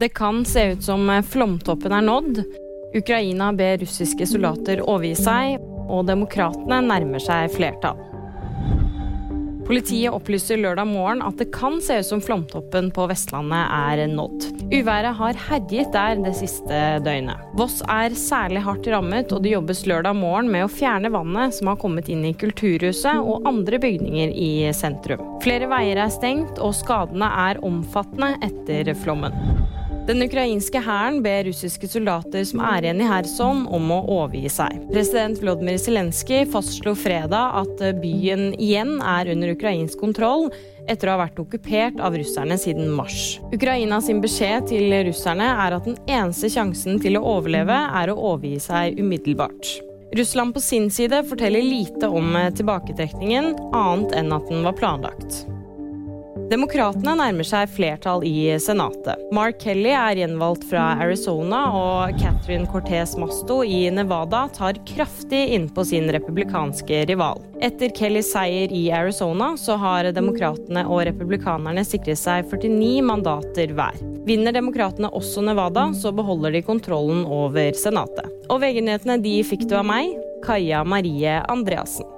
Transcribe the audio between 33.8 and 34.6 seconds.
å overgi